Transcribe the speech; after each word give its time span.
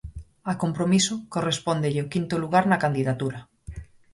A 0.51 0.53
Compromiso 0.63 1.15
correspóndelle 1.33 2.03
o 2.05 2.09
quinto 2.13 2.35
lugar 2.43 2.65
na 2.67 2.81
candidatura. 2.83 3.39